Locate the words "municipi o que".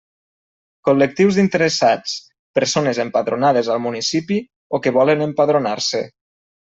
3.83-4.95